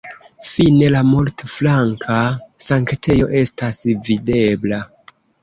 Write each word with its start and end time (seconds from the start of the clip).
Fine 0.51 0.87
la 0.95 1.03
multflanka 1.09 2.15
sanktejo 2.69 3.29
estas 3.43 3.81
videbla. 4.09 4.83